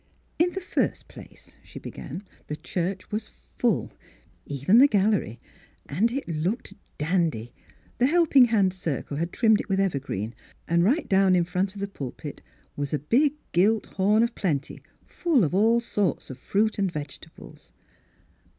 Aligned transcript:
"In 0.43 0.49
the 0.53 0.59
first 0.61 1.07
place," 1.07 1.57
she 1.63 1.77
began," 1.77 2.23
the 2.47 2.55
church 2.55 3.11
was 3.11 3.27
full— 3.27 3.91
even 4.47 4.79
the 4.79 4.87
gallery. 4.87 5.39
And 5.85 6.11
it 6.11 6.27
looked 6.27 6.73
dandy; 6.97 7.53
the 7.99 8.07
Helping 8.07 8.45
Hand 8.45 8.73
Circle 8.73 9.17
had 9.17 9.31
trimmed 9.31 9.61
it 9.61 9.69
with 9.69 9.79
evergreen, 9.79 10.33
and 10.67 10.83
right 10.83 11.07
down 11.07 11.35
in 11.35 11.43
front 11.43 11.75
of 11.75 11.81
the 11.81 11.87
pulpit 11.87 12.41
was 12.75 12.95
a 12.95 13.07
big 13.13 13.33
gilt 13.51 13.85
horn 13.85 14.23
of 14.23 14.33
plenty 14.33 14.81
full 15.05 15.43
of 15.43 15.53
all 15.53 15.79
sorts 15.79 16.31
of 16.31 16.39
fruit 16.39 16.79
and 16.79 16.91
vegetables." 16.91 17.71